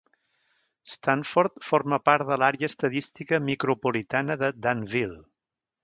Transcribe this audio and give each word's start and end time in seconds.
Stanford 0.93 1.59
forma 1.67 1.99
part 2.11 2.31
de 2.31 2.39
l'àrea 2.45 2.71
estadística 2.73 3.41
micropolitana 3.53 4.43
de 4.45 4.55
Danville. 4.69 5.25